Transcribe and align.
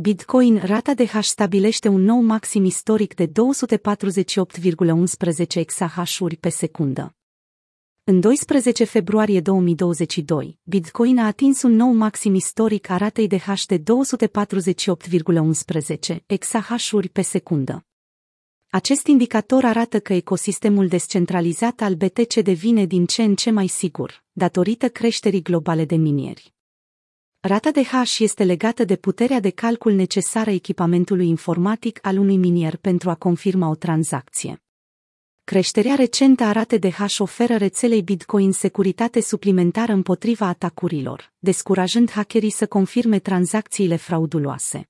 Bitcoin 0.00 0.60
rata 0.64 0.94
de 0.94 1.06
hash 1.06 1.28
stabilește 1.28 1.88
un 1.88 2.00
nou 2.00 2.20
maxim 2.20 2.64
istoric 2.64 3.14
de 3.14 3.26
248,11 3.26 3.32
exahash-uri 5.54 6.36
pe 6.36 6.48
secundă. 6.48 7.14
În 8.04 8.20
12 8.20 8.84
februarie 8.84 9.40
2022, 9.40 10.58
Bitcoin 10.62 11.18
a 11.18 11.26
atins 11.26 11.62
un 11.62 11.72
nou 11.72 11.92
maxim 11.92 12.34
istoric 12.34 12.90
a 12.90 12.96
ratei 12.96 13.26
de 13.26 13.38
hash 13.38 13.64
de 13.64 13.78
248,11 13.78 13.84
exahash-uri 16.26 17.08
pe 17.08 17.22
secundă. 17.22 17.86
Acest 18.68 19.06
indicator 19.06 19.64
arată 19.64 20.00
că 20.00 20.12
ecosistemul 20.12 20.88
descentralizat 20.88 21.80
al 21.80 21.94
BTC 21.94 22.34
devine 22.34 22.84
din 22.84 23.06
ce 23.06 23.22
în 23.22 23.34
ce 23.34 23.50
mai 23.50 23.66
sigur, 23.66 24.24
datorită 24.32 24.88
creșterii 24.88 25.42
globale 25.42 25.84
de 25.84 25.96
minieri. 25.96 26.56
Rata 27.48 27.70
de 27.70 27.84
hash 27.84 28.18
este 28.18 28.44
legată 28.44 28.84
de 28.84 28.96
puterea 28.96 29.40
de 29.40 29.50
calcul 29.50 29.92
necesară 29.92 30.50
echipamentului 30.50 31.28
informatic 31.28 31.98
al 32.02 32.18
unui 32.18 32.36
minier 32.36 32.76
pentru 32.76 33.10
a 33.10 33.14
confirma 33.14 33.68
o 33.68 33.74
tranzacție. 33.74 34.62
Creșterea 35.44 35.94
recentă 35.94 36.44
a 36.44 36.52
ratei 36.52 36.78
de 36.78 36.90
hash 36.90 37.18
oferă 37.18 37.56
rețelei 37.56 38.02
Bitcoin 38.02 38.52
securitate 38.52 39.20
suplimentară 39.20 39.92
împotriva 39.92 40.46
atacurilor, 40.46 41.32
descurajând 41.38 42.10
hackerii 42.10 42.50
să 42.50 42.66
confirme 42.66 43.18
tranzacțiile 43.18 43.96
frauduloase. 43.96 44.88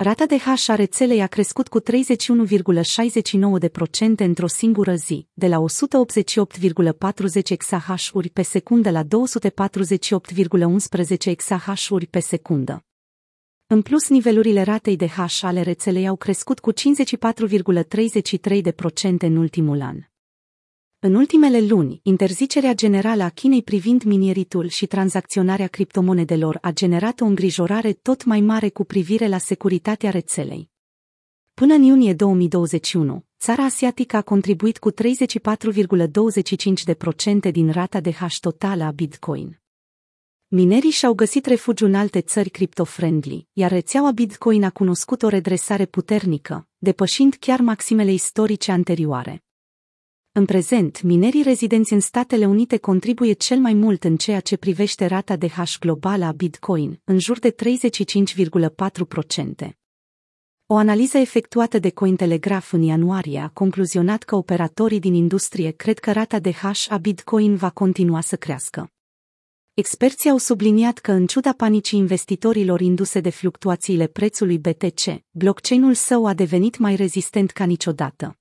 Rata 0.00 0.26
de 0.26 0.38
hash 0.38 0.68
a 0.68 0.74
rețelei 0.74 1.20
a 1.20 1.26
crescut 1.26 1.68
cu 1.68 1.80
31,69% 1.80 1.86
într-o 4.16 4.46
singură 4.46 4.94
zi, 4.94 5.28
de 5.32 5.46
la 5.46 5.56
188,40 5.58 5.64
exahash-uri 7.48 8.28
pe 8.28 8.42
secundă 8.42 8.90
la 8.90 9.02
248,11 9.02 9.08
exahash-uri 11.24 12.06
pe 12.06 12.18
secundă. 12.18 12.84
În 13.66 13.82
plus, 13.82 14.08
nivelurile 14.08 14.62
ratei 14.62 14.96
de 14.96 15.08
hash 15.08 15.42
ale 15.42 15.62
rețelei 15.62 16.08
au 16.08 16.16
crescut 16.16 16.58
cu 16.58 16.72
54,33% 16.72 16.78
în 19.18 19.36
ultimul 19.36 19.80
an. 19.80 20.07
În 21.00 21.14
ultimele 21.14 21.60
luni, 21.60 22.00
interzicerea 22.02 22.74
generală 22.74 23.22
a 23.22 23.28
Chinei 23.28 23.62
privind 23.62 24.02
minieritul 24.02 24.68
și 24.68 24.86
tranzacționarea 24.86 25.66
criptomonedelor 25.66 26.58
a 26.60 26.70
generat 26.70 27.20
o 27.20 27.24
îngrijorare 27.24 27.92
tot 27.92 28.24
mai 28.24 28.40
mare 28.40 28.68
cu 28.68 28.84
privire 28.84 29.28
la 29.28 29.38
securitatea 29.38 30.10
rețelei. 30.10 30.70
Până 31.54 31.74
în 31.74 31.82
iunie 31.82 32.14
2021, 32.14 33.24
țara 33.38 33.64
asiatică 33.64 34.16
a 34.16 34.22
contribuit 34.22 34.78
cu 34.78 34.92
34,25% 34.92 34.96
din 37.50 37.70
rata 37.70 38.00
de 38.00 38.12
hash 38.12 38.38
totală 38.38 38.84
a 38.84 38.90
Bitcoin. 38.90 39.60
Minerii 40.48 40.90
și-au 40.90 41.14
găsit 41.14 41.46
refugiu 41.46 41.86
în 41.86 41.94
alte 41.94 42.20
țări 42.20 42.50
crypto-friendly, 42.50 43.46
iar 43.52 43.70
rețeaua 43.70 44.10
Bitcoin 44.10 44.64
a 44.64 44.70
cunoscut 44.70 45.22
o 45.22 45.28
redresare 45.28 45.86
puternică, 45.86 46.68
depășind 46.78 47.34
chiar 47.34 47.60
maximele 47.60 48.12
istorice 48.12 48.72
anterioare. 48.72 49.42
În 50.38 50.44
prezent, 50.44 51.02
minerii 51.02 51.42
rezidenți 51.42 51.92
în 51.92 52.00
Statele 52.00 52.46
Unite 52.46 52.76
contribuie 52.76 53.32
cel 53.32 53.58
mai 53.58 53.72
mult 53.72 54.04
în 54.04 54.16
ceea 54.16 54.40
ce 54.40 54.56
privește 54.56 55.06
rata 55.06 55.36
de 55.36 55.48
hash 55.48 55.78
globală 55.78 56.24
a 56.24 56.32
Bitcoin, 56.32 57.00
în 57.04 57.18
jur 57.18 57.38
de 57.38 57.54
35,4%. 57.54 59.70
O 60.66 60.76
analiză 60.76 61.18
efectuată 61.18 61.78
de 61.78 61.90
Cointelegraph 61.90 62.68
în 62.72 62.82
ianuarie 62.82 63.38
a 63.38 63.48
concluzionat 63.48 64.22
că 64.22 64.36
operatorii 64.36 64.98
din 64.98 65.14
industrie 65.14 65.70
cred 65.70 65.98
că 65.98 66.12
rata 66.12 66.38
de 66.38 66.52
hash 66.52 66.90
a 66.90 66.96
Bitcoin 66.96 67.56
va 67.56 67.70
continua 67.70 68.20
să 68.20 68.36
crească. 68.36 68.92
Experții 69.74 70.30
au 70.30 70.38
subliniat 70.38 70.98
că, 70.98 71.12
în 71.12 71.26
ciuda 71.26 71.52
panicii 71.52 71.98
investitorilor 71.98 72.80
induse 72.80 73.20
de 73.20 73.30
fluctuațiile 73.30 74.06
prețului 74.06 74.58
BTC, 74.58 75.24
blockchain-ul 75.30 75.94
său 75.94 76.26
a 76.26 76.34
devenit 76.34 76.78
mai 76.78 76.96
rezistent 76.96 77.50
ca 77.50 77.64
niciodată. 77.64 78.37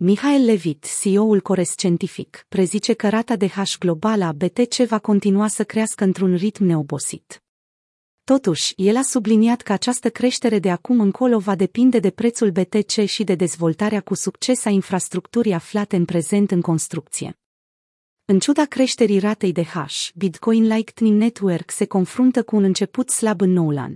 Mihail 0.00 0.44
Levit, 0.44 0.86
CEO-ul 1.00 1.40
Cores 1.40 1.70
Scientific, 1.70 2.44
prezice 2.48 2.92
că 2.92 3.08
rata 3.08 3.36
de 3.36 3.48
hash 3.48 3.78
globală 3.78 4.24
a 4.24 4.32
BTC 4.32 4.74
va 4.74 4.98
continua 4.98 5.48
să 5.48 5.64
crească 5.64 6.04
într-un 6.04 6.34
ritm 6.34 6.64
neobosit. 6.64 7.42
Totuși, 8.24 8.72
el 8.76 8.96
a 8.96 9.02
subliniat 9.02 9.60
că 9.60 9.72
această 9.72 10.10
creștere 10.10 10.58
de 10.58 10.70
acum 10.70 11.00
încolo 11.00 11.38
va 11.38 11.54
depinde 11.54 11.98
de 11.98 12.10
prețul 12.10 12.50
BTC 12.50 13.04
și 13.04 13.24
de 13.24 13.34
dezvoltarea 13.34 14.00
cu 14.00 14.14
succes 14.14 14.64
a 14.64 14.70
infrastructurii 14.70 15.52
aflate 15.52 15.96
în 15.96 16.04
prezent 16.04 16.50
în 16.50 16.60
construcție. 16.60 17.38
În 18.24 18.38
ciuda 18.38 18.64
creșterii 18.64 19.18
ratei 19.18 19.52
de 19.52 19.64
hash, 19.64 20.08
Bitcoin 20.14 20.66
Lightning 20.66 21.20
Network 21.20 21.70
se 21.70 21.86
confruntă 21.86 22.42
cu 22.42 22.56
un 22.56 22.62
început 22.62 23.10
slab 23.10 23.40
în 23.40 23.50
noul 23.50 23.78
an. 23.78 23.94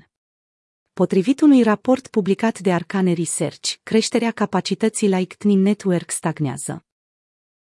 Potrivit 0.94 1.41
unui 1.41 1.62
raport 1.62 2.06
publicat 2.06 2.58
de 2.58 2.72
Arcane 2.72 3.12
Research, 3.12 3.72
creșterea 3.82 4.30
capacității 4.30 5.08
Lightning 5.08 5.64
Network 5.64 6.10
stagnează. 6.10 6.84